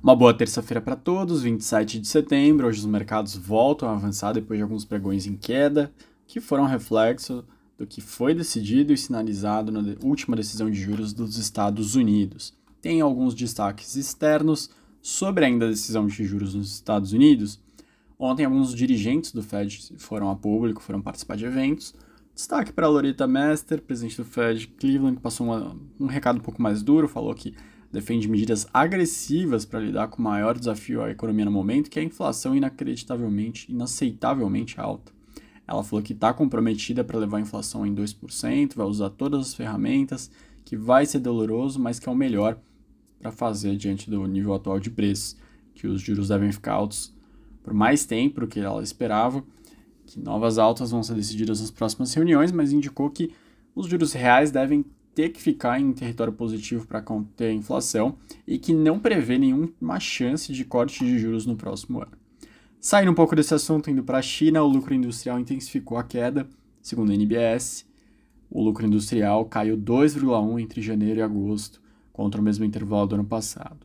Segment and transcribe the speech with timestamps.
[0.00, 2.68] Uma boa terça-feira para todos, 27 de setembro.
[2.68, 5.92] Hoje os mercados voltam a avançar depois de alguns pregões em queda,
[6.24, 7.44] que foram reflexo
[7.76, 12.54] do que foi decidido e sinalizado na última decisão de juros dos Estados Unidos.
[12.80, 14.70] Tem alguns destaques externos
[15.02, 17.60] sobre ainda a decisão de juros nos Estados Unidos.
[18.16, 21.92] Ontem, alguns dirigentes do Fed foram a público, foram participar de eventos.
[22.32, 26.62] Destaque para Loretta Mester, presidente do Fed Cleveland, que passou uma, um recado um pouco
[26.62, 27.52] mais duro, falou que
[27.90, 32.02] defende medidas agressivas para lidar com o maior desafio à economia no momento, que é
[32.02, 35.12] a inflação inacreditavelmente, inaceitavelmente alta.
[35.66, 39.54] Ela falou que está comprometida para levar a inflação em 2%, vai usar todas as
[39.54, 40.30] ferramentas,
[40.64, 42.58] que vai ser doloroso, mas que é o melhor
[43.18, 45.36] para fazer diante do nível atual de preços,
[45.74, 47.14] que os juros devem ficar altos
[47.62, 49.44] por mais tempo do que ela esperava,
[50.06, 53.30] que novas altas vão ser decididas nas próximas reuniões, mas indicou que
[53.74, 54.84] os juros reais devem
[55.18, 58.14] ter que ficar em território positivo para conter a inflação
[58.46, 62.12] e que não prevê nenhuma chance de corte de juros no próximo ano.
[62.80, 66.48] Saindo um pouco desse assunto, indo para a China, o lucro industrial intensificou a queda,
[66.80, 67.84] segundo a NBS.
[68.48, 73.24] O lucro industrial caiu 2,1 entre janeiro e agosto, contra o mesmo intervalo do ano
[73.24, 73.84] passado.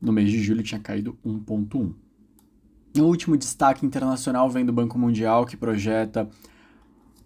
[0.00, 1.92] No mês de julho tinha caído 1,1.
[2.98, 6.30] O último destaque internacional vem do Banco Mundial, que projeta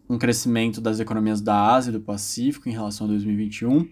[0.08, 3.88] um crescimento das economias da Ásia e do Pacífico em relação a 2021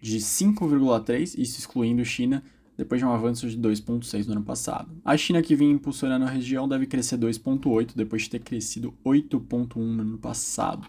[0.00, 2.42] de 5,3, isso excluindo China,
[2.76, 4.90] depois de um avanço de 2,6 no ano passado.
[5.04, 9.76] A China, que vinha impulsionando a região, deve crescer 2,8 depois de ter crescido 8,1
[9.76, 10.88] no ano passado.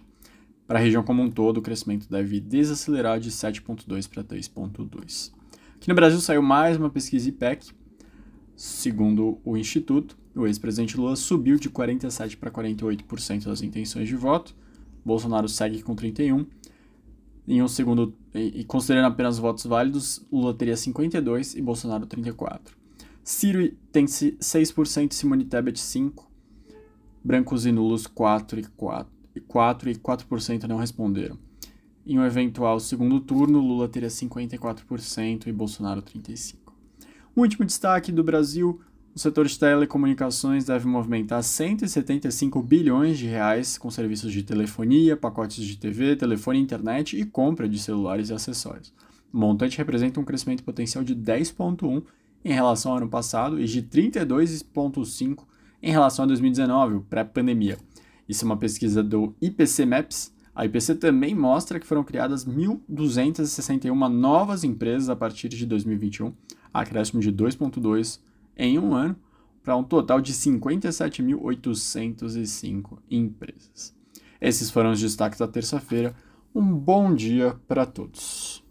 [0.65, 5.33] Para a região como um todo, o crescimento deve desacelerar de 7,2 para 3,2.
[5.75, 7.71] Aqui no Brasil saiu mais uma pesquisa IPEC,
[8.55, 14.55] segundo o Instituto, o ex-presidente Lula subiu de 47% para 48% das intenções de voto.
[15.03, 16.47] Bolsonaro segue com 31%.
[17.47, 22.59] Em um segundo, e considerando apenas votos válidos, Lula teria 52% e Bolsonaro 34%.
[23.23, 26.23] Ciro tem 6%, Simone Tebet 5%,
[27.23, 31.37] brancos e nulos 4% e 4%, e 4%, e 4% não responderam.
[32.05, 36.55] Em um eventual segundo turno, Lula teria 54% e Bolsonaro 35%.
[37.35, 38.81] O último destaque do Brasil
[39.13, 45.63] o setor de telecomunicações deve movimentar 175 bilhões de reais com serviços de telefonia, pacotes
[45.63, 48.93] de TV, telefone e internet e compra de celulares e acessórios.
[49.31, 52.03] O montante representa um crescimento potencial de 10,1
[52.43, 55.43] em relação ao ano passado e de 32,5
[55.83, 57.77] em relação a 2019, pré-pandemia.
[58.29, 60.33] Isso é uma pesquisa do IPC Maps.
[60.55, 66.33] A IPC também mostra que foram criadas 1.261 novas empresas a partir de 2021,
[66.73, 68.19] acréscimo de 2,2
[68.55, 69.17] em um ano,
[69.63, 73.95] para um total de 57.805 empresas.
[74.39, 76.15] Esses foram os destaques da terça-feira.
[76.53, 78.63] Um bom dia para todos.